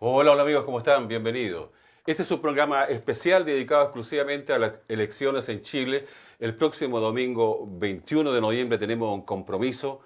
[0.00, 1.06] Hola, hola amigos, ¿cómo están?
[1.06, 1.70] Bienvenidos.
[2.04, 6.06] Este es un programa especial dedicado exclusivamente a las elecciones en Chile.
[6.40, 10.00] El próximo domingo 21 de noviembre tenemos un compromiso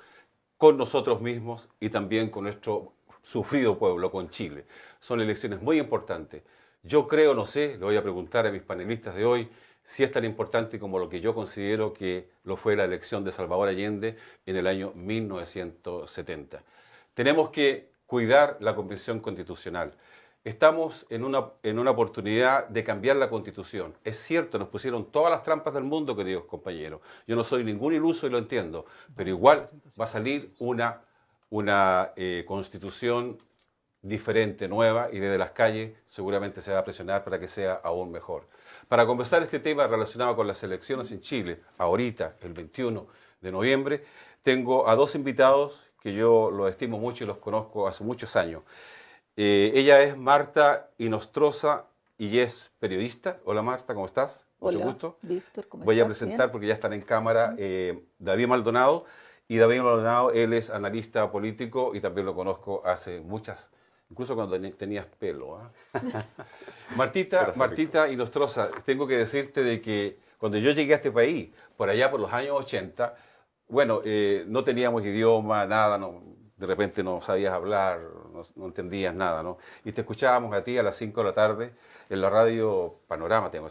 [0.59, 4.67] con nosotros mismos y también con nuestro sufrido pueblo, con Chile.
[5.01, 6.43] Son elecciones muy importantes.
[6.83, 9.49] Yo creo, no sé, le voy a preguntar a mis panelistas de hoy
[9.83, 13.33] si es tan importante como lo que yo considero que lo fue la elección de
[13.33, 16.63] Salvador Allende en el año 1970.
[17.15, 19.97] Tenemos que cuidar la convención constitucional.
[20.45, 23.97] Estamos en una, en una oportunidad de cambiar la constitución.
[24.05, 27.01] Es cierto, nos pusieron todas las trampas del mundo, queridos compañeros.
[27.27, 29.67] Yo no soy ningún iluso y lo entiendo, pero igual
[30.01, 31.03] va a salir una,
[31.51, 33.39] una eh, constitución
[34.03, 38.13] diferente, nueva, y desde las calles seguramente se va a presionar para que sea aún
[38.13, 38.47] mejor.
[38.87, 43.09] Para conversar este tema relacionado con las elecciones en Chile, ahorita, el 21
[43.41, 44.05] de noviembre,
[44.43, 48.63] tengo a dos invitados que yo los estimo mucho y los conozco hace muchos años.
[49.37, 51.87] Eh, ella es Marta Inostroza
[52.19, 53.39] y es periodista.
[53.45, 54.47] Hola Marta, ¿cómo estás?
[54.61, 55.19] Mucho gusto.
[55.23, 59.05] Víctor, ¿cómo Voy a presentar porque ya están en cámara eh, David Maldonado.
[59.49, 63.71] Y David Maldonado, él es analista político y también lo conozco hace muchas,
[64.11, 65.59] incluso cuando tenías pelo.
[65.59, 65.71] ¿ah?
[66.97, 71.89] Martita, Martita Inostroza, tengo que decirte de que cuando yo llegué a este país, por
[71.89, 73.15] allá por los años 80,
[73.69, 76.23] bueno, eh, no teníamos idioma, nada, no,
[76.57, 78.01] de repente no sabías hablar,
[78.57, 79.59] no, entendías nada, ¿no?
[79.85, 81.75] Y te escuchábamos a ti a las 5 de la tarde
[82.09, 83.71] en la radio Panorama, tengo que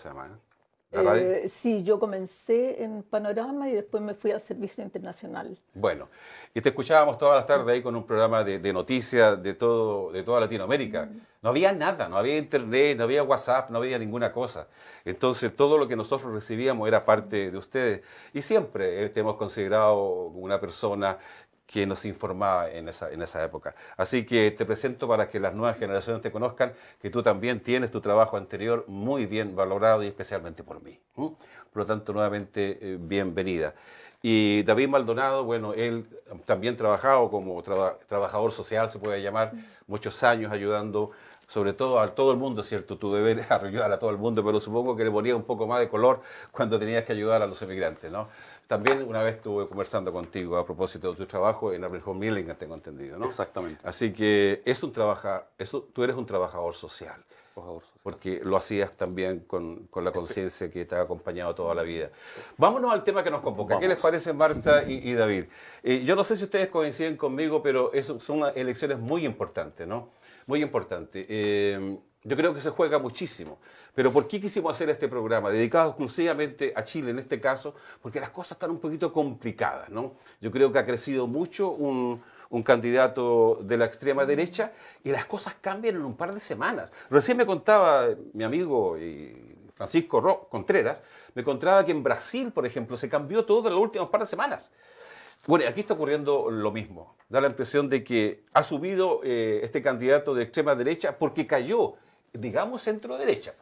[0.96, 5.58] eh, sí, yo comencé en Panorama y después me fui al Servicio Internacional.
[5.74, 6.08] Bueno,
[6.54, 10.23] y te escuchábamos todas las tardes ahí con un programa de, noticias de, todo, de
[10.23, 11.10] toda Latinoamérica.
[11.42, 14.68] No había nada, no había internet, no había WhatsApp, no había ninguna cosa.
[15.04, 18.02] Entonces todo lo que nosotros recibíamos era parte de ustedes.
[18.34, 21.18] Y siempre eh, te hemos considerado una persona
[21.66, 23.75] que nos informaba en esa, en esa época.
[23.97, 27.92] Así que te presento para que las nuevas generaciones te conozcan que tú también tienes
[27.92, 30.99] tu trabajo anterior muy bien valorado y especialmente por mí.
[31.15, 31.36] Por
[31.73, 33.73] lo tanto, nuevamente, eh, bienvenida.
[34.21, 36.08] Y David Maldonado, bueno, él
[36.45, 39.52] también trabajado como trabajador social, se puede llamar,
[39.87, 41.11] muchos años ayudando
[41.48, 42.98] sobre todo a todo el mundo, ¿cierto?
[42.98, 45.80] Tu deber ayudar a todo el mundo, pero supongo que le ponía un poco más
[45.80, 46.21] de color
[46.52, 48.27] cuando tenías que ayudar a los emigrantes, ¿no?
[48.67, 52.73] También una vez estuve conversando contigo a propósito de tu trabajo en Abraham Milling, tengo
[52.73, 53.26] entendido, ¿no?
[53.26, 53.80] Exactamente.
[53.87, 57.23] Así que es un trabaja, eso, tú eres un trabajador social.
[58.04, 62.09] Porque lo hacías también con, con la conciencia que te ha acompañado toda la vida.
[62.58, 63.80] Vámonos al tema que nos convoca.
[63.80, 65.45] ¿Qué les parece, Marta y, David?
[65.81, 70.09] Eh, yo no sé si ustedes coinciden conmigo, pero son elecciones muy importantes, ¿no?
[70.48, 71.25] Muy importantes.
[71.30, 73.59] Eh, yo creo que se juega muchísimo.
[73.93, 75.52] Pero ¿por qué quisimos hacer este programa?
[75.52, 80.15] Dedicado exclusivamente a Chile en este caso, porque las cosas están un poquito complicadas, ¿no?
[80.41, 82.21] Yo creo que ha crecido mucho un,
[82.63, 84.71] candidato de la extrema derecha
[85.03, 86.89] y las cosas cambian en un par de semanas.
[87.09, 88.97] Recién me contaba mi amigo
[89.73, 91.03] Francisco Contreras,
[91.33, 94.27] me contaba que en Brasil, por ejemplo, se cambió todo en las últimas par de
[94.27, 94.71] semanas.
[95.47, 97.17] Bueno, aquí está ocurriendo lo mismo.
[97.30, 101.95] Da la impresión de que ha subido eh, este candidato de extrema derecha porque cayó
[102.38, 103.54] digamos, centro-derecha.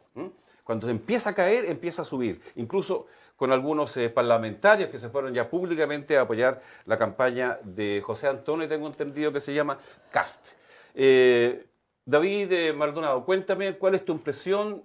[0.64, 2.40] Cuando empieza a caer, empieza a subir.
[2.56, 8.02] Incluso con algunos eh, parlamentarios que se fueron ya públicamente a apoyar la campaña de
[8.04, 9.78] José Antonio, tengo entendido que se llama
[10.10, 10.52] CAST.
[10.94, 11.66] Eh,
[12.04, 14.82] David eh, Maldonado, cuéntame cuál es tu impresión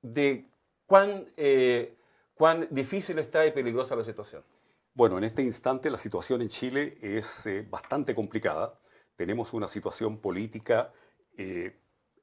[0.00, 0.46] de
[0.86, 1.26] cuán,
[2.34, 4.42] cuán difícil está y peligrosa la situación.
[4.94, 8.78] Bueno, en este instante la situación en Chile es bastante complicada.
[9.16, 10.92] Tenemos una situación política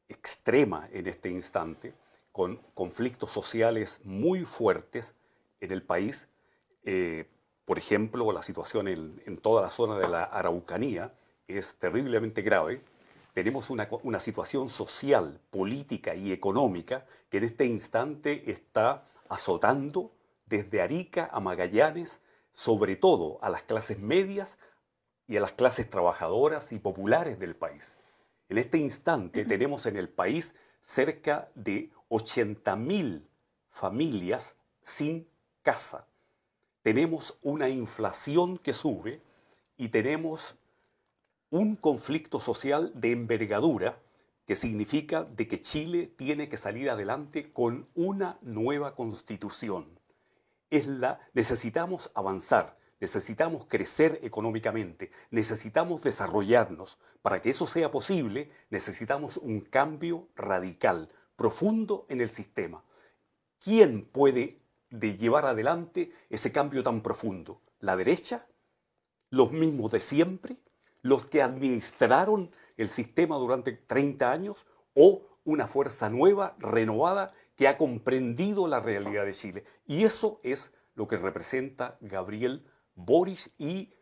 [0.10, 1.94] extrema en este instante,
[2.32, 5.14] con conflictos sociales muy fuertes
[5.62, 6.28] en el país.
[6.84, 7.28] Eh,
[7.66, 11.14] por ejemplo, la situación en, toda la zona de la Araucanía
[11.48, 12.82] es terriblemente grave.
[13.34, 20.12] Tenemos una, una situación social, política y económica que en este instante está azotando
[20.46, 22.22] desde Arica a Magallanes,
[22.54, 24.58] sobre todo a las clases medias
[25.28, 27.98] y a las clases trabajadoras y populares del país.
[28.50, 33.24] En este instante tenemos en el país cerca de 80.000
[33.72, 35.28] familias sin
[35.64, 36.08] casa.
[36.82, 39.22] Tenemos una inflación que sube
[39.78, 40.56] y tenemos
[41.50, 44.00] un conflicto social de envergadura
[44.46, 50.00] que significa de que Chile tiene que salir adelante con una nueva constitución.
[50.70, 56.98] Es la necesitamos avanzar necesitamos crecer económicamente, necesitamos desarrollarnos.
[57.22, 62.84] Para que eso sea posible, necesitamos un cambio radical, profundo en el sistema.
[63.60, 64.60] ¿Quién puede
[64.90, 67.62] llevar adelante ese cambio tan profundo?
[67.80, 68.48] ¿La derecha?
[69.30, 70.58] ¿Los mismos de siempre?
[71.02, 77.78] ¿Los que administraron el sistema durante 30 años o una fuerza nueva, renovada, que ha
[77.78, 79.64] comprendido la realidad de Chile.
[79.86, 82.66] Y eso es lo que representa Gabriel
[82.96, 83.94] Boris y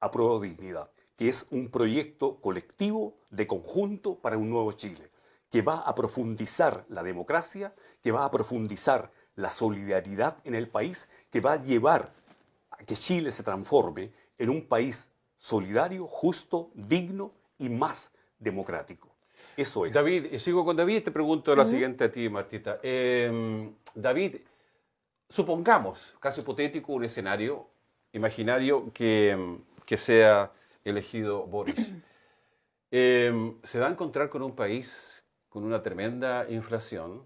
[0.00, 5.08] Apruebo Dignidad, que es un proyecto colectivo de conjunto para un nuevo Chile,
[5.50, 11.08] que va a profundizar la democracia, que va a profundizar la solidaridad en el país,
[11.30, 12.12] que va a llevar
[12.70, 19.08] a que Chile se transforme en un país solidario, justo, digno y más democrático.
[19.56, 19.92] Eso es.
[19.92, 22.78] David, sigo con David y te pregunto la siguiente a ti, Martita.
[22.82, 24.36] Em, David,
[25.30, 27.66] supongamos, caso hipotético, un escenario
[28.12, 30.52] imaginario que, que sea
[30.84, 31.90] elegido Boris.
[32.92, 37.22] Em, se va a encontrar con un país con una tremenda inflación,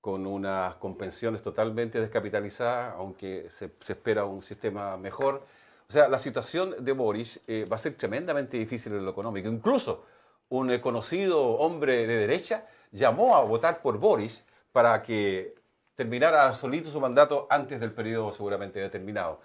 [0.00, 5.46] con unas compensiones totalmente descapitalizadas, aunque se, espera un sistema mejor.
[5.88, 9.48] O sea, la situación de Boris eh, va a ser tremendamente difícil en lo económico.
[9.48, 10.04] Incluso
[10.50, 15.54] un conocido hombre de derecha llamó a votar por Boris para que
[15.94, 19.40] terminara solito su mandato antes del periodo seguramente determinado.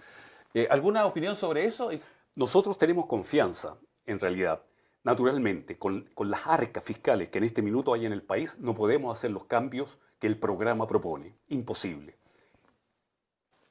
[0.54, 1.92] Eh, ¿Alguna opinión sobre eso?
[2.36, 4.63] Nosotros tenemos confianza, en realidad.
[5.04, 9.18] Naturalmente, con, las arcas fiscales que en este minuto hay en el país, no podemos
[9.18, 11.36] hacer los cambios que el programa propone.
[11.48, 12.18] Imposible.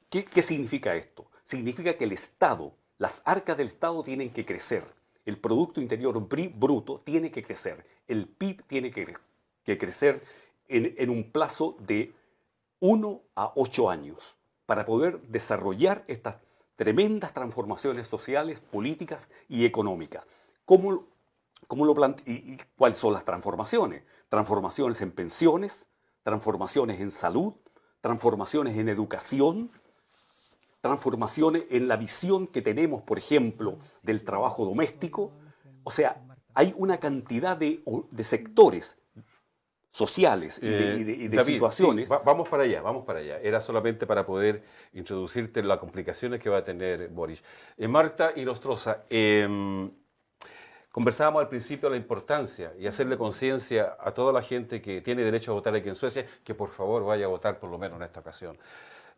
[0.09, 1.29] ¿Qué, ¿Qué, significa esto?
[1.43, 4.83] Significa que el Estado, las arcas del Estado tienen que crecer.
[5.25, 7.85] El Producto Interior Bruto tiene que crecer.
[8.07, 9.15] El PIB tiene que,
[9.77, 10.23] crecer
[10.67, 12.15] en un plazo de
[12.79, 16.37] 1 a 8 años para poder desarrollar estas
[16.75, 20.25] tremendas transformaciones sociales, políticas y económicas.
[20.63, 21.07] ¿Cómo,
[21.67, 21.95] cómo lo
[22.25, 24.03] y, cuáles son las transformaciones?
[24.29, 25.87] Transformaciones en pensiones,
[26.23, 27.55] transformaciones en salud,
[27.99, 29.71] transformaciones en educación,
[30.81, 35.33] transformaciones en la visión que tenemos, por ejemplo, del trabajo doméstico.
[35.83, 36.21] O sea,
[36.53, 38.98] hay una cantidad de, de sectores
[39.91, 42.07] sociales y de, eh, situaciones.
[42.07, 43.39] vamos para allá, vamos para allá.
[43.39, 44.63] Era solamente para poder
[44.93, 47.43] introducirte las complicaciones que va a tener Boris.
[47.77, 49.89] Eh, Marta y Nostroza, em,
[50.91, 55.23] conversábamos al principio de la importancia y hacerle conciencia a toda la gente que tiene
[55.23, 57.97] derecho a votar aquí en Suecia, que por favor vaya a votar por lo menos
[57.97, 58.57] en esta ocasión.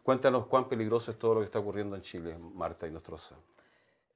[0.03, 3.35] Cuéntanos cuán peligroso es todo lo que está ocurriendo en Chile, Marta y Nostroza.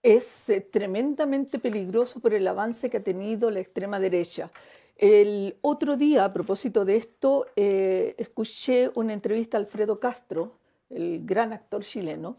[0.02, 4.52] Es eh, tremendamente peligroso por el avance que ha tenido la extrema derecha.
[4.96, 10.54] El otro día, a propósito de esto, eh, escuché una entrevista a Alfredo Castro,
[10.90, 12.38] el gran actor chileno,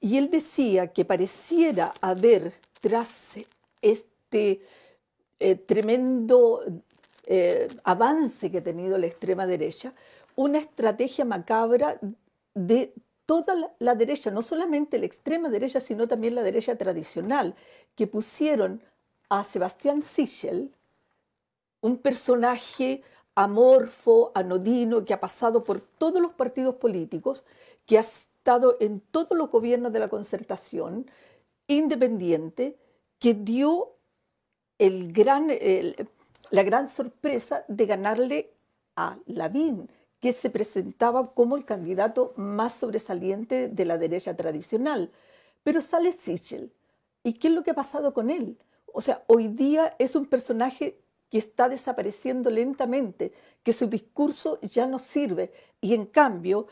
[0.00, 3.38] y él decía que pareciera haber tras
[3.82, 4.60] este
[5.40, 6.62] eh, tremendo
[7.26, 9.92] eh, avance que ha tenido la extrema derecha,
[10.36, 11.98] una estrategia macabra
[12.54, 12.92] de
[13.26, 17.56] toda la, derecha, no solamente la extrema derecha, sino también la derecha tradicional,
[17.96, 18.80] que pusieron
[19.28, 20.70] a Sebastián Sichel,
[21.80, 23.02] un personaje
[23.34, 27.44] amorfo, anodino, que ha pasado por todos los partidos políticos,
[27.84, 31.10] que ha estado en todos los gobiernos de la concertación,
[31.66, 32.78] independiente,
[33.18, 33.92] que dio
[34.78, 38.52] la gran sorpresa de ganarle
[38.94, 39.90] a Lavín,
[40.20, 45.10] que se presentaba como el candidato más sobresaliente de la derecha tradicional.
[45.62, 46.72] Pero sale Sichel.
[47.22, 48.56] ¿Y qué es lo que ha pasado con él?
[48.92, 50.98] O sea, hoy día es un personaje
[51.30, 55.52] que está desapareciendo lentamente, que su discurso ya no sirve.
[55.80, 56.66] Y en cambio,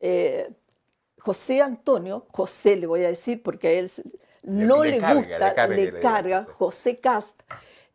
[0.00, 0.50] eh,
[1.18, 3.90] José Antonio, José le voy a decir porque a él
[4.42, 7.40] no le, gusta, le carga, José Cast,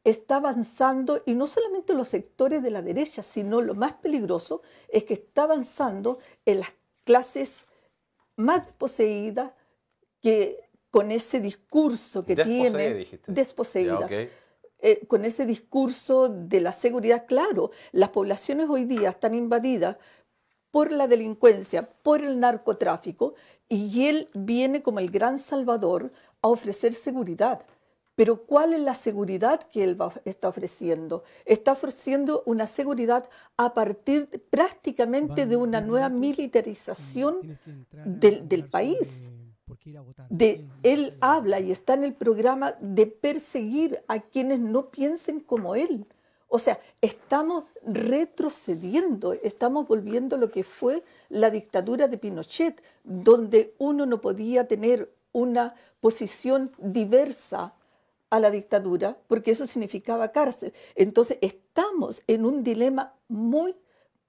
[0.04, 4.62] está avanzando y no solamente en los sectores de la derecha, sino lo más peligroso
[4.88, 7.68] es que está avanzando en las clases
[8.38, 9.52] más desposeídas
[10.22, 14.12] que con ese discurso que tiene desposeídas.
[14.80, 19.98] Eh, con ese discurso de la seguridad, claro, las poblaciones hoy día están invadidas
[20.70, 23.34] por la delincuencia, por el narcotráfico,
[23.68, 27.66] y él viene como el gran salvador a ofrecer seguridad.
[28.14, 31.24] Pero ¿cuál es la seguridad que él está ofreciendo?
[31.46, 37.60] Está ofreciendo una seguridad a partir prácticamente de una nueva militarización
[38.06, 39.30] del país
[40.30, 45.76] de, él habla y está en el programa de perseguir a quienes no piensen como
[45.76, 46.06] él.
[46.50, 53.74] O sea, estamos retrocediendo, estamos volviendo a lo que fue la dictadura de Pinochet, donde
[53.78, 57.74] uno no podía tener una posición diversa
[58.30, 60.74] a la dictadura, porque eso significaba cárcel.
[60.96, 63.76] Entonces, estamos en un dilema muy,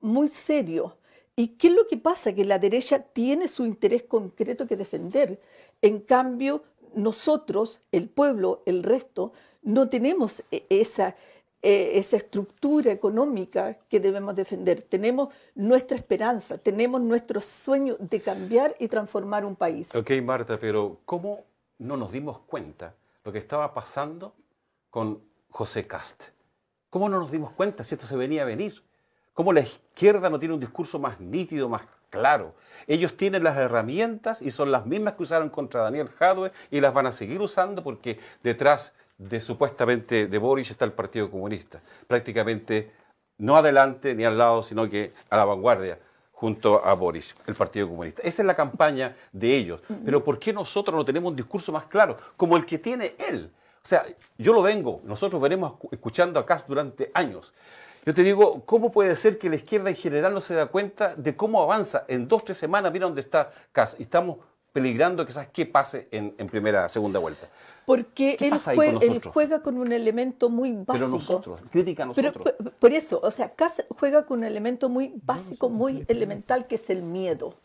[0.01, 0.98] muy serio
[1.39, 2.33] ¿Y qué es lo que pasa?
[2.33, 5.41] Que la derecha tiene su interés concreto que defender.
[5.81, 6.65] En cambio,
[6.97, 11.15] nosotros, el pueblo, el resto, no tenemos e, esa,
[11.63, 14.83] e, esa estructura económica que debemos defender.
[14.83, 19.95] Tenemos nuestra esperanza, tenemos nuestro sueño de cambiar y transformar un país.
[19.95, 21.45] Ok, Marta, pero ¿cómo
[21.79, 24.35] no nos dimos cuenta lo que estaba pasando
[24.91, 26.31] con José Cast?
[26.91, 28.88] ¿Cómo no nos dimos cuenta si esto se venía a venir?
[29.39, 32.57] ¿Cómo la izquierda no tiene un discurso más nítido, más claro?
[32.89, 36.93] Ellos tienen las herramientas y son las mismas que usaron contra Daniel Jadwe y las
[36.93, 41.81] van a seguir usando porque detrás de supuestamente de Boris está el Partido Comunista.
[42.09, 42.91] Prácticamente
[43.39, 46.01] no adelante ni al lado, sino que a la vanguardia
[46.33, 48.23] junto a Boris, el Partido Comunista.
[48.23, 49.81] Esa es la campaña de ellos.
[50.05, 53.53] Pero ¿por qué nosotros no tenemos un discurso más claro, como el que tiene él?
[53.85, 54.05] O sea,
[54.37, 57.53] yo lo vengo, nosotros veremos escuchando a Kass durante años.
[58.09, 61.15] Yo te digo, ¿cómo puede ser que la izquierda en general no se da cuenta
[61.15, 62.07] de cómo avanza?
[62.09, 63.97] En dos, tres semanas, mira dónde está Kass.
[63.99, 64.39] Y estamos
[64.73, 67.51] peligrando que qué pase en, primera, segunda vuelta.
[67.85, 68.53] Porque él,
[69.31, 70.93] juega, con un elemento muy básico.
[70.95, 72.35] Pero nosotros, crítica a nosotros.
[72.43, 76.77] Pero, por eso, o sea, Kass juega con un elemento muy básico, muy elemental, que
[76.77, 77.57] es el miedo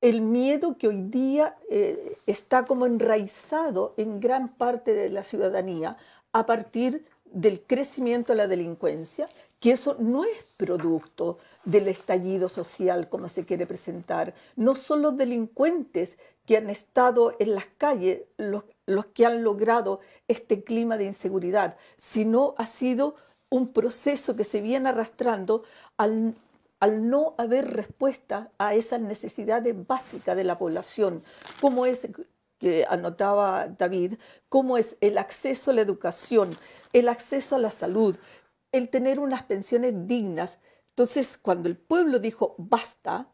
[0.00, 5.96] el miedo que hoy día eh, está como enraizado en gran parte de la ciudadanía
[6.32, 9.28] a partir del crecimiento de la delincuencia,
[9.60, 14.34] que eso no es producto del estallido social como se quiere presentar.
[14.56, 20.00] No son los delincuentes que han estado en las calles los, los que han logrado
[20.26, 23.14] este clima de inseguridad, sino ha sido
[23.50, 25.62] un proceso que se viene arrastrando
[25.96, 26.34] al
[26.82, 31.22] al no haber respuesta a esas necesidades básicas de la población,
[31.60, 32.08] como es
[32.62, 34.14] que anotaba David,
[34.48, 36.56] como es el acceso a la educación,
[36.92, 38.16] el acceso a la salud,
[38.70, 40.60] el tener unas pensiones dignas.
[40.90, 43.26] Entonces, cuando el pueblo dijo basta,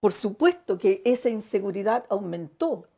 [0.00, 2.88] por supuesto que esa inseguridad aumentó,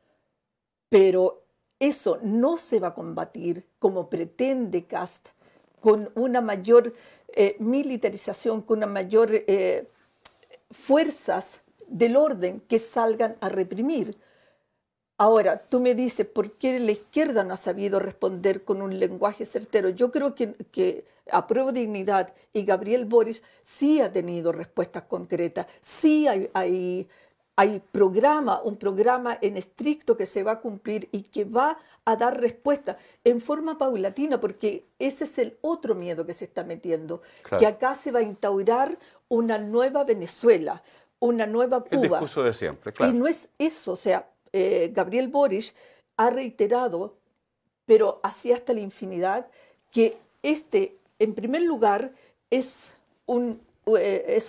[0.88, 1.42] pero
[1.80, 5.30] eso no se va a combatir como pretende Cast
[5.80, 6.92] con una mayor
[7.34, 9.88] eh, militarización, con una mayor eh,
[10.70, 14.16] fuerzas del orden que salgan a reprimir.
[15.18, 19.44] Ahora, tú me dices, ¿por qué la izquierda no ha sabido responder con un lenguaje
[19.44, 19.88] certero?
[19.90, 25.02] Yo creo que, que a prueba de dignidad y Gabriel Boris sí ha tenido respuestas
[25.02, 27.08] concretas, sí hay, hay
[27.58, 32.14] hay programa, un programa en estricto que se va a cumplir y que va a
[32.14, 37.20] dar respuesta en forma paulatina, porque ese es el otro miedo que se está metiendo,
[37.58, 38.96] que acá se va a instaurar
[39.26, 40.84] una nueva Venezuela,
[41.18, 41.96] una nueva Cuba.
[41.96, 43.12] El discurso de siempre, claro.
[43.12, 44.24] Y no es eso, o sea,
[44.58, 45.74] eh, Gabriel Boric
[46.16, 47.16] ha reiterado,
[47.86, 49.48] pero así hasta la infinidad,
[49.90, 52.12] que este, en primer lugar,
[52.50, 52.96] es,
[53.98, 54.42] eh,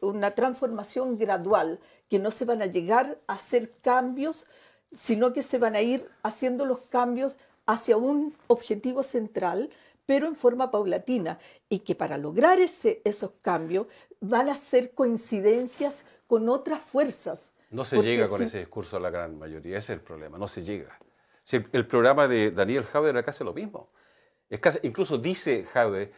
[0.00, 4.46] una transformación gradual que no se van a llegar a hacer cambios,
[4.92, 9.70] sino que se van a ir haciendo los cambios hacia un objetivo central,
[10.06, 13.88] pero en forma paulatina, y que para lograr ese, esos cambios
[14.20, 17.52] van a ser coincidencias con otras fuerzas.
[17.70, 20.48] No se llega con ese discurso a la gran mayoría, ese es el problema, no
[20.48, 20.98] se llega.
[21.44, 23.90] Si el programa de Daniel Jaude acá hace lo mismo.
[24.48, 26.12] Es casi, incluso dice Jaude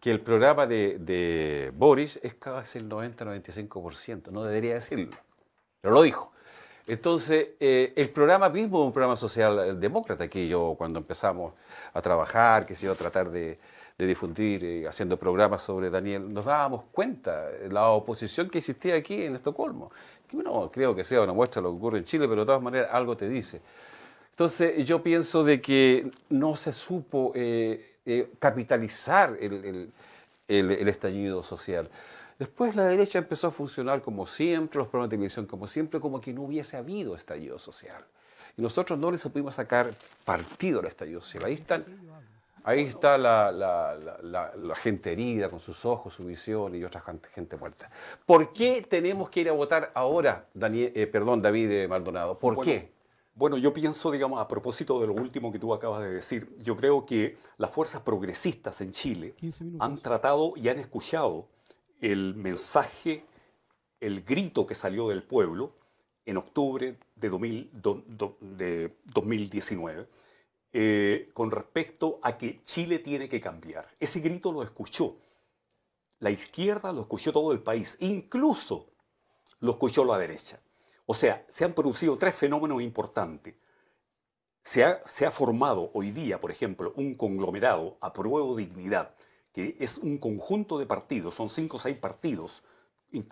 [0.00, 5.16] que el programa de, de Boris es casi el 90-95%, no debería decirlo
[5.80, 6.32] pero lo dijo.
[6.86, 11.52] Entonces, eh, el programa mismo es un programa social demócrata que yo cuando empezamos
[11.92, 13.58] a trabajar, que se iba a tratar de,
[14.06, 19.22] difundir, eh, haciendo programas sobre Daniel, nos dábamos cuenta de la oposición que existía aquí
[19.24, 19.90] en Estocolmo.
[20.28, 22.46] Que no creo que sea una muestra de lo que ocurre en Chile, pero de
[22.46, 23.60] todas maneras algo te dice.
[24.30, 27.96] Entonces, yo pienso de que no se supo eh,
[28.38, 29.90] capitalizar el
[30.88, 31.90] estallido social.
[32.38, 36.20] Después la derecha empezó a funcionar como siempre, los programas de televisión como siempre, como
[36.20, 38.04] que no hubiese habido estallido social.
[38.56, 39.90] Y nosotros no le supimos sacar
[40.24, 41.44] partido al estallido social.
[41.46, 41.84] Ahí, están,
[42.68, 47.02] ahí está la, la, gente herida con sus ojos, su visión y otra
[47.34, 47.90] gente, muerta.
[48.26, 52.38] ¿Por qué tenemos que ir a votar ahora, Daniel, eh, perdón, David Maldonado?
[52.38, 52.92] ¿Por qué?
[53.34, 56.76] Bueno, yo pienso, digamos, a propósito de lo último que tú acabas de decir, yo
[56.76, 59.34] creo que las fuerzas progresistas en Chile
[59.78, 61.46] han tratado y han escuchado
[62.02, 63.24] el mensaje,
[63.98, 65.72] el grito que salió del pueblo
[66.26, 70.06] en octubre de, 2019
[70.72, 73.88] eh, con respecto a que Chile tiene que cambiar.
[73.98, 75.16] Ese grito lo escuchó.
[76.18, 78.86] La izquierda lo escuchó todo el país, incluso
[79.60, 80.60] lo escuchó la derecha.
[81.06, 83.54] O sea, se han producido tres fenómenos importantes.
[84.62, 89.14] Se ha, se ha formado hoy día, por ejemplo, un conglomerado a prueba dignidad,
[89.52, 92.62] que es un conjunto de partidos, son cinco o seis partidos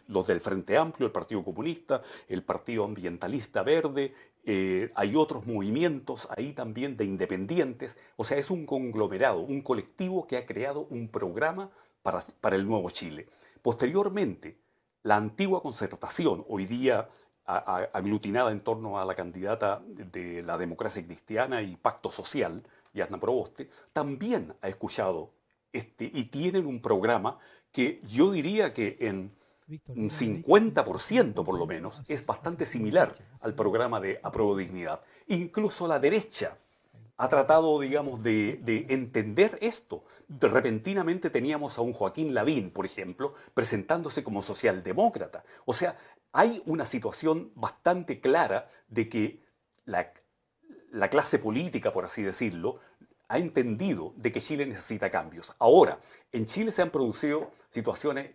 [0.07, 4.15] los del Frente Amplio, el Partido Comunista, el Partido Ambientalista Verde,
[4.49, 10.27] eh, hay otros movimientos ahí también de independientes, o sea, es un conglomerado, un colectivo
[10.27, 11.69] que ha creado un programa
[12.03, 13.27] para, para el nuevo Chile.
[13.61, 14.57] Posteriormente,
[15.03, 17.09] la antigua concertación, hoy día
[17.47, 22.63] aglutinada en torno a la candidata de la democracia cristiana y pacto social,
[22.93, 25.31] Yasna Proboste, también ha escuchado
[25.73, 27.39] este, y tienen un programa
[27.71, 29.33] que yo diría que en
[29.89, 35.01] un 50% por lo menos es bastante similar al programa de Apruebo Dignidad.
[35.27, 36.57] Incluso la derecha
[37.19, 40.05] ha tratado, digamos, de, de, entender esto.
[40.29, 45.43] Repentinamente teníamos a un Joaquín Lavín, por ejemplo, presentándose como socialdemócrata.
[45.65, 45.97] O sea,
[46.33, 49.43] hay una situación bastante clara de que
[49.87, 50.13] la,
[50.93, 52.81] la clase política, por así decirlo,
[53.29, 55.55] ha entendido de que Chile necesita cambios.
[55.59, 55.99] Ahora,
[56.33, 58.31] en Chile se han producido situaciones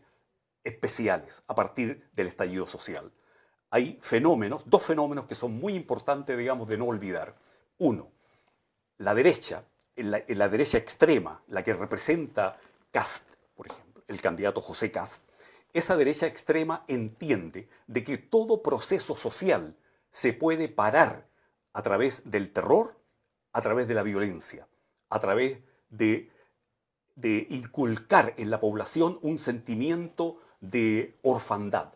[0.64, 3.12] especiales a partir del estallido social.
[3.70, 7.36] Hay fenómenos, dos fenómenos que son muy importantes, digamos, de no olvidar.
[7.78, 8.12] Uno,
[8.98, 9.64] la derecha,
[9.96, 12.60] la, la derecha extrema, la que representa
[12.92, 13.26] Cast,
[13.56, 15.24] por ejemplo, el candidato José Cast,
[15.74, 19.78] esa derecha extrema entiende de que todo proceso social
[20.12, 21.28] se puede parar
[21.74, 23.00] a través del terror,
[23.54, 24.68] a través de la violencia,
[25.10, 26.30] a través de,
[27.16, 31.94] de inculcar en la población un sentimiento de orfandad.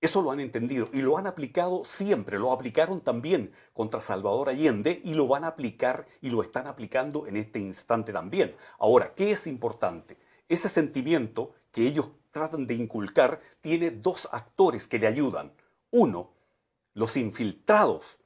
[0.00, 5.00] Eso lo han entendido y lo han aplicado siempre, lo aplicaron también contra Salvador Allende
[5.04, 8.54] y lo van a aplicar y lo están aplicando en este instante también.
[8.78, 10.16] Ahora, ¿qué es importante?
[10.48, 15.52] Ese sentimiento que ellos tratan de inculcar tiene dos actores que le ayudan.
[15.90, 16.30] Uno,
[16.94, 18.18] los infiltrados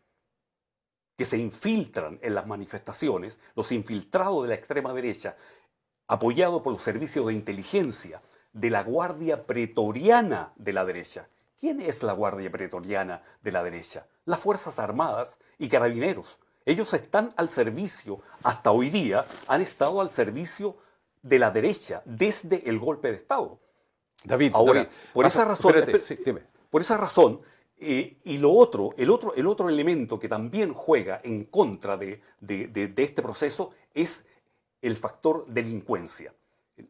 [1.17, 5.37] que se infiltran en las manifestaciones, los infiltrados de la extrema derecha,
[6.07, 8.21] apoyados por los servicios de inteligencia
[8.53, 11.29] de la Guardia Pretoriana de la derecha.
[11.59, 14.07] ¿Quién es la Guardia Pretoriana de la derecha?
[14.25, 16.39] Las Fuerzas Armadas y Carabineros.
[16.65, 20.77] Ellos están al servicio, hasta hoy día, han estado al servicio
[21.23, 23.59] de la derecha desde el golpe de Estado.
[24.25, 25.75] David, ahora, por, esa razón,
[26.71, 27.41] por esa razón,
[27.77, 32.93] y lo otro el, otro, el otro elemento que también juega en contra de, de
[32.97, 34.25] este proceso es
[34.81, 36.33] el factor delincuencia.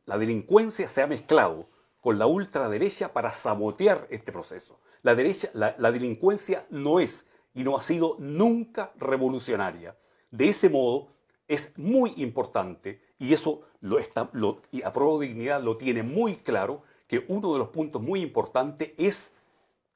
[0.04, 1.68] La delincuencia se ha mezclado
[2.00, 4.80] con la ultraderecha para sabotear este proceso.
[5.02, 9.96] La, derecha, la, delincuencia no es y no ha sido nunca revolucionaria.
[10.30, 11.08] De ese modo,
[11.46, 16.02] es muy importante, y eso lo está, lo, y a prueba de dignidad lo tiene
[16.02, 19.32] muy claro, que uno de los puntos muy importantes es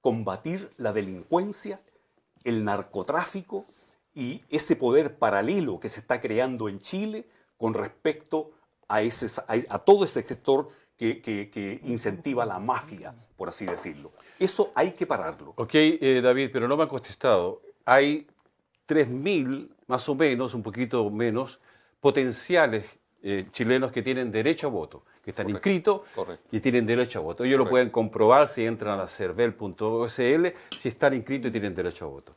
[0.00, 1.80] combatir la delincuencia,
[2.44, 3.64] el narcotráfico
[4.14, 8.52] y ese poder paralelo que se está creando en Chile con respecto
[8.88, 9.26] a, ese,
[9.68, 14.10] a, todo ese sector que, incentiva la mafia, por así decirlo.
[14.38, 15.52] Eso hay que pararlo.
[15.56, 17.62] Ok, eh, David, pero no me han contestado.
[17.84, 18.26] Hay
[18.88, 21.60] 3.000, más o menos, un poquito menos,
[22.00, 26.02] potenciales eh, chilenos que tienen derecho a voto, que están inscritos
[26.52, 27.44] y tienen derecho a voto.
[27.44, 30.46] Ellos lo pueden comprobar si entran a cervel.sl,
[30.76, 32.36] si están inscritos y tienen derecho a voto.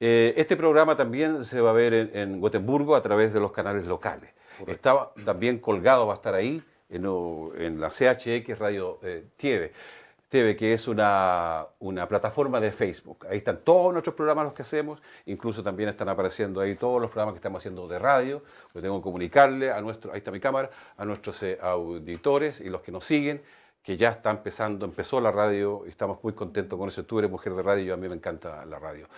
[0.00, 3.52] Eh, este programa también se va a ver en, en Gotemburgo a través de los
[3.52, 4.30] canales locales.
[4.66, 10.88] Estaba también colgado, va a estar ahí, en, la CHX Radio eh, TV, que es
[10.88, 11.66] una,
[12.08, 13.26] plataforma de Facebook.
[13.30, 17.10] Ahí están todos nuestros programas los que hacemos, incluso también están apareciendo ahí todos los
[17.10, 18.42] programas que estamos haciendo de radio.
[18.74, 22.68] Yo tengo que comunicarle a nuestro, ahí está mi cámara, a nuestros eh, auditores y
[22.68, 23.42] los que nos siguen,
[23.82, 27.04] que ya está empezando, empezó la radio y estamos muy contentos con eso.
[27.04, 29.08] Tú mujer de radio y a mí me encanta la radio.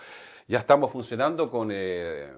[0.47, 2.29] Ya estamos funcionando con, eh,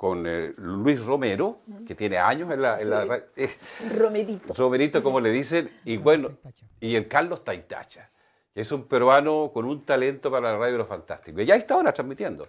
[0.00, 2.80] con eh, Luis Romero, que tiene años en la...
[2.80, 3.50] En eh,
[3.98, 4.54] Romerito.
[4.54, 6.38] Romerito, como le dicen, y bueno,
[6.80, 8.08] y el Carlos Taitacha,
[8.54, 11.42] que es un peruano con un talento para la radio de lo fantástico.
[11.42, 12.48] Y ya está ahora transmitiendo.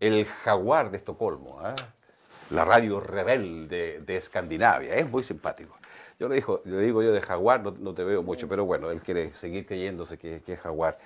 [0.00, 1.60] El Jaguar de Estocolmo.
[1.60, 1.76] ¿ah?
[2.50, 4.96] La radio rebelde de Escandinavia.
[4.96, 5.76] Es muy simpático.
[6.18, 9.00] Yo le, digo, le digo yo de Jaguar, no, te veo mucho, pero bueno, él
[9.00, 10.98] quiere seguir creyéndose que, que es Jaguar.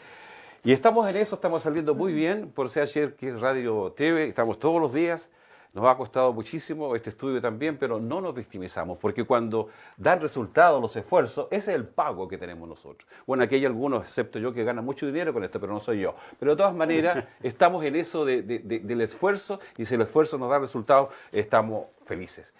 [0.64, 4.92] Y estamos en eso, estamos saliendo muy bien por CHR Radio TV, estamos todos los
[4.92, 5.30] días.
[5.72, 10.80] Nos ha costado muchísimo este estudio también, pero no nos victimizamos, porque cuando dan resultados
[10.80, 13.06] los esfuerzos, ese es el pago que tenemos nosotros.
[13.26, 16.00] Bueno, aquí hay algunos, excepto yo, que ganan mucho dinero con esto, pero no soy
[16.00, 16.14] yo.
[16.38, 20.58] Pero de todas maneras, estamos en eso del esfuerzo, y si el esfuerzo nos da
[20.58, 22.54] resultados, estamos felices.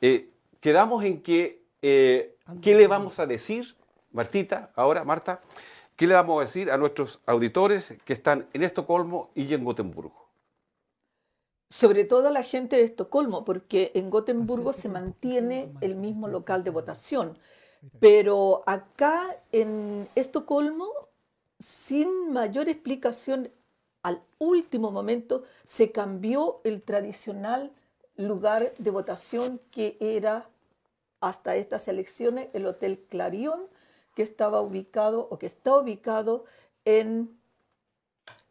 [0.00, 3.74] Eh, quedamos en que, eh, ¿qué le vamos a decir,
[4.12, 5.40] Martita, ahora, Marta?
[6.00, 10.30] ¿Qué le vamos a decir a nuestros auditores que están en Estocolmo y en Gotemburgo?
[11.68, 16.64] Sobre todo a la gente de Estocolmo, porque en Gotemburgo se mantiene el mismo local
[16.64, 17.36] de votación.
[18.00, 20.88] Pero acá en Estocolmo,
[21.58, 23.50] sin mayor explicación,
[24.02, 27.72] al último momento se cambió el tradicional
[28.16, 30.48] lugar de votación que era
[31.20, 33.66] hasta estas elecciones el Hotel Clarion,
[34.20, 36.44] que estaba ubicado o que está ubicado
[36.84, 37.40] en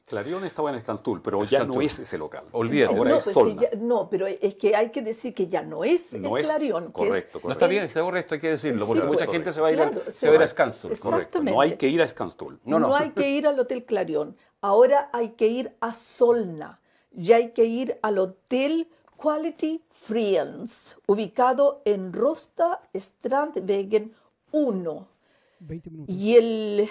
[0.07, 2.45] Clarion estaba en Escantul, pero ya no es ese local.
[2.53, 2.95] Olvídate.
[2.97, 6.13] Ahora no, es pues no, pero es que hay que decir que ya no es
[6.13, 6.91] no el Clarion.
[6.91, 9.71] correcto, No está bien, está correcto, hay que decirlo, porque mucha gente se va a
[9.71, 10.97] ir, a, se va a, Scanstul.
[10.97, 12.59] Correcto, no hay que ir a Scanstul.
[12.63, 12.95] No, no.
[12.95, 14.35] hay que ir al Hotel Clarion.
[14.61, 16.79] Ahora hay que ir a Solna.
[17.11, 18.87] Ya hay que ir al Hotel
[19.21, 24.15] Quality Friends, ubicado en Rosta Strandwegen
[24.51, 25.18] 1.
[25.59, 26.15] 20 minutos.
[26.15, 26.89] Y el,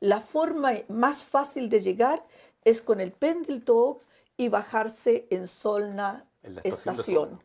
[0.00, 2.24] la forma más fácil de llegar
[2.64, 4.00] es con el Pendeltåg
[4.36, 7.40] y bajarse en Solna en estación.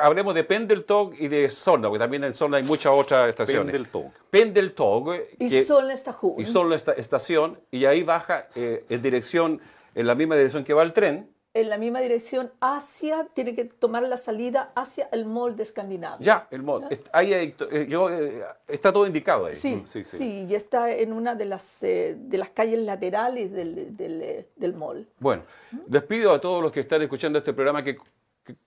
[0.00, 3.72] hablemos de Pendeltåg y de Solna, porque también en Solna hay muchas otras estaciones.
[3.72, 4.12] Pendeltåg.
[4.30, 5.14] Pendeltåg.
[5.38, 6.34] Y Solna estación.
[6.38, 9.60] Y Solna estación, y ahí baja eh, en dirección,
[9.94, 13.64] en la misma dirección que va el tren, en la misma dirección hacia, tiene que
[13.64, 16.24] tomar la salida hacia el mall de Escandinavia.
[16.24, 16.86] Ya, el mall.
[17.12, 19.54] Ahí eh, yo, eh, está todo indicado ahí.
[19.56, 23.96] Sí, sí, sí, y está en una de las, eh, de las calles laterales del,
[23.96, 25.08] del, del mall.
[25.18, 25.42] Bueno,
[25.88, 27.98] les pido a todos los que están escuchando este programa que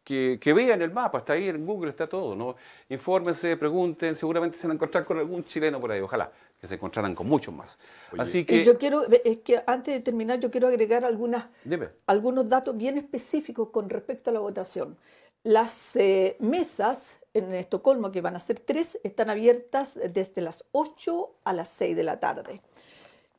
[0.03, 2.55] que, que, vean el mapa, está ahí en Google, está todo, ¿no?
[2.89, 6.31] Infórmense, pregunten, seguramente se van a encontrar con algún chileno por ahí, ojalá
[6.63, 7.77] que se encontraran con muchos más.
[8.17, 8.63] Así que...
[8.63, 11.47] yo quiero, es que antes de terminar, yo quiero agregar algunas,
[12.07, 14.95] algunos datos bien específicos con respecto a la votación.
[15.43, 21.31] Las eh, mesas en Estocolmo, que van a ser tres, están abiertas desde las 8
[21.43, 22.61] a las 6 de la tarde.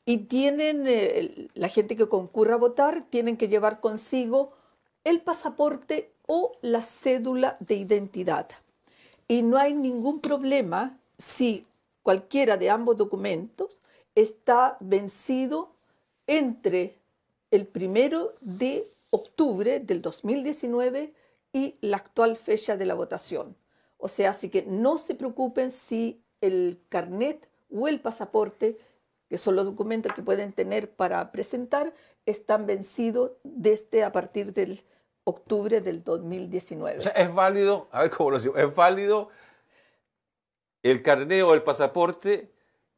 [0.05, 4.53] Y tienen, eh, la gente que concurra a votar, tienen que llevar consigo
[5.03, 8.49] el pasaporte o la cédula de identidad.
[9.29, 11.67] Y no hay ningún problema si
[12.03, 13.81] cualquiera de ambos documentos
[14.15, 15.71] está vencido
[16.27, 16.97] entre
[17.51, 21.13] el primero de octubre del 2019
[21.53, 23.57] y la actual fecha de la votación.
[23.99, 28.77] O sea, así que no se preocupen si el carnet o el pasaporte,
[29.29, 31.95] que son los documentos que pueden tener para presentar,
[32.27, 34.83] están vencidos desde a partir del
[35.25, 36.99] octubre del 2019.
[36.99, 39.31] O sea, es válido, a ver cómo lo digo, es válido
[40.83, 42.53] el carnet o el pasaporte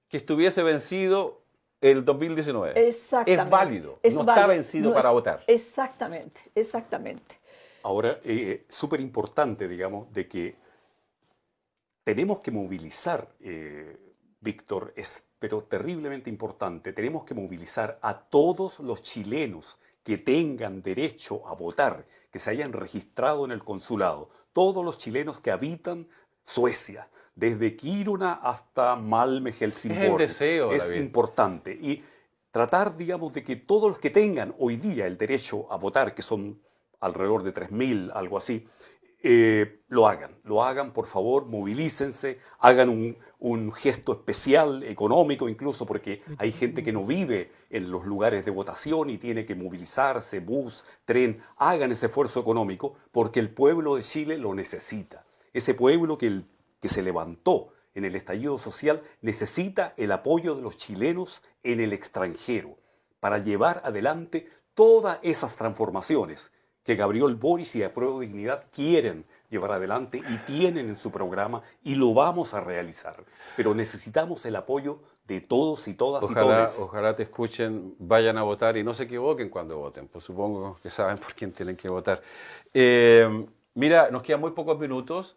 [0.09, 1.43] que estuviese vencido
[1.81, 2.89] el 2019.
[2.89, 3.43] Exactamente.
[3.43, 5.45] Es válido, no está vencido para votar.
[5.47, 7.39] Exactamente, exactamente.
[7.83, 10.57] Ahora, eh, súper importante, digamos, de que
[12.03, 13.97] tenemos que movilizar, eh,
[14.41, 21.45] Víctor, es pero terriblemente importante, tenemos que movilizar a todos los chilenos que tengan derecho
[21.49, 26.07] a votar, que se hayan registrado en el consulado, todos los chilenos que habitan
[26.45, 30.23] Suecia, desde Kiruna hasta Malme, Helsingborg.
[30.23, 31.73] Es, deseo, es importante.
[31.73, 32.05] Y
[32.53, 36.23] tratar, digamos, de que todos los que tengan hoy día el derecho a votar, que
[36.23, 36.63] son
[37.01, 38.65] alrededor de 3.000, algo así,
[39.23, 46.23] eh, lo hagan, lo hagan, por favor, movilícense, hagan un, gesto especial, económico incluso, porque
[46.39, 50.85] hay gente que no vive en los lugares de votación y tiene que movilizarse, bus,
[51.05, 55.25] tren, hagan ese esfuerzo económico, porque el pueblo de Chile lo necesita.
[55.53, 56.43] Ese pueblo que,
[56.81, 61.93] que se levantó en el estallido social necesita el apoyo de los chilenos en el
[61.93, 62.77] extranjero
[63.21, 66.53] para llevar adelante todas esas transformaciones
[66.87, 71.97] que Gabriel Boris y Apruebo Dignidad quieren llevar adelante y tienen en su programa y
[71.97, 73.17] lo vamos a realizar.
[73.57, 76.79] Pero necesitamos el apoyo de todos y todas ojalá, y todos.
[76.79, 80.89] Ojalá te escuchen, vayan a votar y no se equivoquen cuando voten, pues supongo que
[80.89, 82.23] saben por quién tienen que votar.
[82.73, 85.37] Eh, mira, nos quedan muy pocos minutos,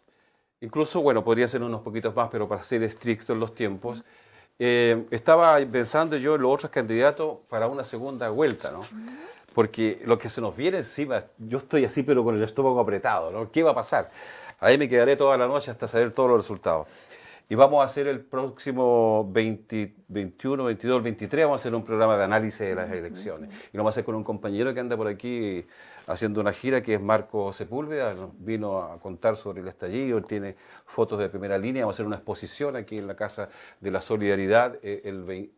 [0.60, 4.04] incluso, bueno, podría ser unos poquitos más, pero para ser estrictos en los tiempos.
[4.62, 8.82] Eh, estaba pensando yo en los otros candidatos para una segunda vuelta, ¿no?
[9.54, 13.30] Porque lo que se nos viene encima, yo estoy así pero con el estómago apretado,
[13.30, 13.50] ¿no?
[13.50, 14.10] ¿Qué va a pasar?
[14.58, 16.86] Ahí me quedaré toda la noche hasta saber todos los resultados.
[17.48, 22.16] Y vamos a hacer el próximo 20, 21, 22, 23, vamos a hacer un programa
[22.16, 23.50] de análisis de las elecciones.
[23.72, 25.66] Y lo vamos a hacer con un compañero que anda por aquí
[26.06, 30.54] haciendo una gira, que es Marco Sepúlveda, vino a contar sobre el estallido, tiene
[30.86, 33.48] fotos de primera línea, vamos a hacer una exposición aquí en la Casa
[33.80, 35.50] de la Solidaridad eh, el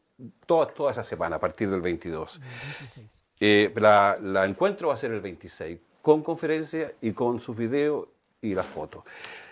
[0.46, 2.40] toda, toda esa semana, a partir del 22.
[2.40, 3.21] 26.
[3.44, 8.06] Eh, la, encuentro va a ser el 26, con conferencia y con su video
[8.40, 9.04] y la foto.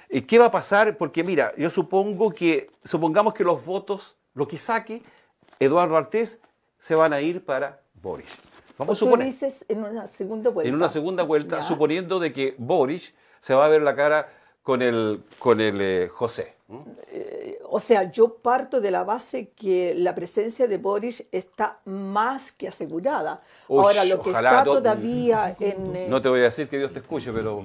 [0.08, 0.96] ¿Y qué va a pasar?
[0.96, 5.02] Porque mira, yo supongo que, supongamos que los votos, lo que saque
[5.58, 6.38] Eduardo Artés,
[6.78, 8.28] se van a ir para Boris.
[8.78, 9.26] Vamos a suponer.
[9.26, 10.68] dices en una segunda vuelta.
[10.68, 14.28] En una segunda vuelta, suponiendo de que Boris se va a ver la cara
[14.62, 16.54] con el, con el eh, José.
[17.08, 22.52] Eh, o sea, yo parto de la base que la presencia de Boris está más
[22.52, 23.42] que asegurada.
[23.68, 25.96] Ahora, lo que está todavía en...
[25.96, 27.64] Eh, no te voy a decir que Dios te escuche, pero...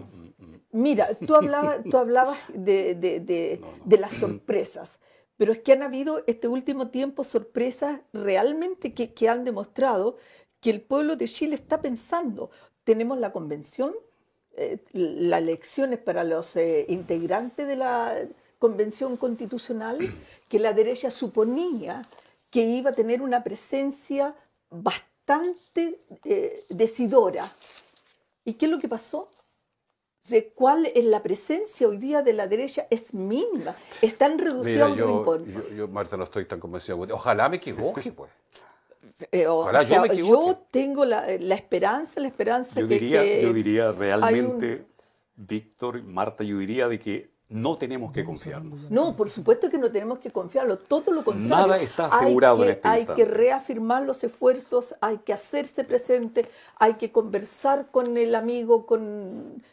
[0.71, 4.99] Mira, tú hablabas, tú hablabas de, de, las sorpresas,
[5.37, 10.17] pero es que han habido este último tiempo sorpresas realmente que, que han demostrado
[10.59, 12.49] que el pueblo de Chile está pensando.
[12.83, 13.93] Tenemos la convención,
[14.57, 18.27] eh, las elecciones para los integrantes de la
[18.65, 19.99] convención constitucional
[20.49, 22.01] que la derecha suponía
[22.49, 24.33] que iba a tener una presencia
[24.71, 27.53] bastante eh, decidora.
[28.43, 29.29] ¿Y qué es lo que pasó?
[30.29, 34.95] de cuál es la presencia hoy día de la derecha es mínima, están reducidos a
[34.95, 35.45] yo, rincón.
[35.77, 36.99] Yo, Marta, no estoy tan convencido.
[37.11, 38.31] Ojalá me equivoque, pues.
[39.31, 43.91] Eh, Ojalá yo, me yo, tengo la, esperanza, la esperanza yo que, diría, Yo diría
[43.91, 44.87] realmente,
[45.35, 48.91] Víctor, Marta, yo diría de que no tenemos que confiarnos.
[48.91, 51.67] No, por supuesto que no tenemos que confiarlo, todo lo contrario.
[51.67, 56.95] Nada está asegurado en este Hay que reafirmar los esfuerzos, hay que hacerse presente, hay
[56.95, 59.63] que conversar con el amigo, con,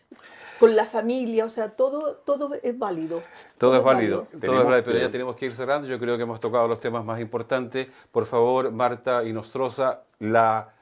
[0.61, 3.21] con la familia, o sea, todo, todo es válido.
[3.59, 5.89] Todo, es válido, todo es válido, pero ya tenemos que ir cerrando.
[5.89, 7.89] Yo creo que hemos tocado los temas más importantes.
[8.13, 10.73] Por favor, Marta y Nostroza, la,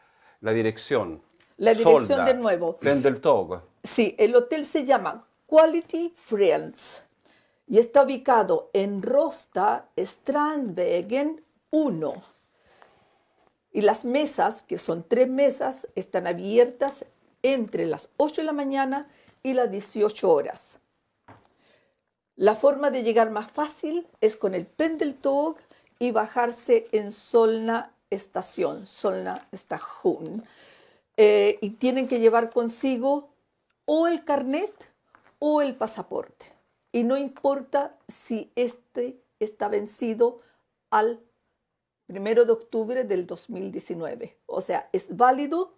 [0.43, 1.23] la dirección.
[1.57, 2.79] La dirección de nuevo.
[2.83, 3.63] del Togo.
[3.83, 7.05] Sí, el hotel se llama Quality Friends
[7.67, 12.23] y está ubicado en Rosta, Strandwegen 1.
[13.73, 17.05] Y las mesas, que son tres mesas, están abiertas
[17.43, 19.09] entre las 8 de la mañana
[19.43, 20.79] y las 18 horas.
[22.37, 25.57] La forma de llegar más fácil es con el Pendeltåg
[25.99, 30.45] y bajarse en Solna Estación, Solna Station.
[31.17, 33.31] Eh, y tienen que llevar consigo
[33.85, 34.90] o el carnet
[35.41, 36.47] o el pasaporte.
[36.93, 40.41] Y no importa si este está vencido
[40.91, 41.21] al
[42.07, 44.37] primero de octubre del 2019.
[44.47, 45.75] O sea, es válido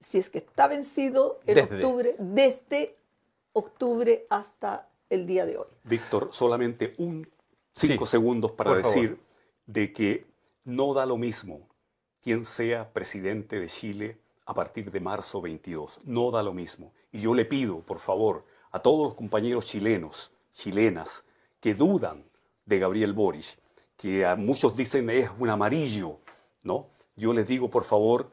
[0.00, 2.96] si es que está vencido en octubre, desde
[3.52, 5.68] octubre hasta el día de hoy.
[5.84, 7.28] Víctor, solamente un
[7.72, 9.18] cinco segundos para decir
[9.66, 10.26] de que
[10.64, 11.68] no da lo mismo
[12.22, 16.00] quien sea presidente de Chile a partir de marzo 22.
[16.04, 16.92] No da lo mismo.
[17.12, 21.24] Y yo le pido, por favor, a todos los compañeros chilenos, chilenas,
[21.60, 22.24] que dudan
[22.64, 23.58] de Gabriel Boric,
[23.96, 26.18] que a muchos dicen es un amarillo,
[26.62, 26.88] ¿no?
[27.16, 28.30] Yo les digo, por favor,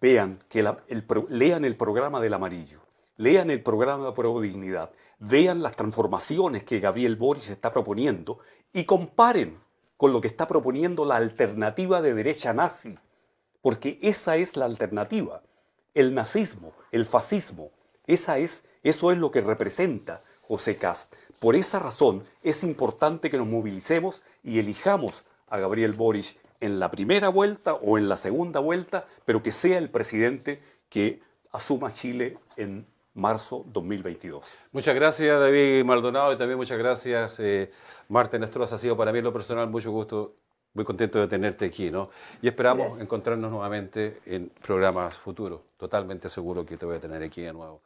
[0.00, 2.80] vean, que el, lean el programa del amarillo,
[3.16, 8.38] lean el programa de Pro Dignidad, vean las transformaciones que Gabriel Boric está proponiendo
[8.72, 9.58] y comparen
[9.96, 12.98] con lo que está proponiendo la alternativa de derecha nazi,
[13.60, 15.42] porque esa es la alternativa,
[15.94, 17.70] el nazismo, el fascismo,
[18.06, 21.14] esa es eso es lo que representa José Cast.
[21.38, 26.90] Por esa razón es importante que nos movilicemos y elijamos a Gabriel Boric en la
[26.90, 31.20] primera vuelta o en la segunda vuelta, pero que sea el presidente que
[31.52, 34.46] asuma Chile en marzo 2022.
[34.72, 37.70] Muchas gracias David Maldonado y también muchas gracias eh,
[38.08, 38.76] Marta Nestroza.
[38.76, 40.36] Ha sido para mí en lo personal mucho gusto,
[40.74, 42.10] muy contento de tenerte aquí, ¿no?
[42.40, 45.60] Y esperamos encontrarnos nuevamente en programas futuros.
[45.76, 47.82] Totalmente seguro que te voy a tener aquí de nuevo.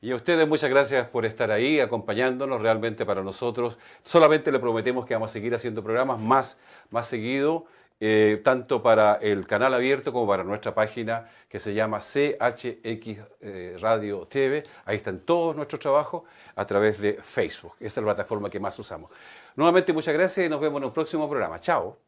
[0.00, 3.78] Y a ustedes muchas gracias por estar ahí, acompañándonos realmente para nosotros.
[4.04, 6.58] Solamente le prometemos que vamos a seguir haciendo programas más,
[6.90, 7.66] más seguido,
[8.00, 13.76] eh, tanto para el canal abierto como para nuestra página que se llama CHX eh,
[13.80, 14.62] Radio TV.
[14.84, 16.22] Ahí están todos nuestros trabajos
[16.54, 17.72] a través de Facebook.
[17.80, 19.10] Esa es la plataforma que más usamos.
[19.56, 21.58] Nuevamente muchas gracias y nos vemos en un próximo programa.
[21.58, 22.07] Chao.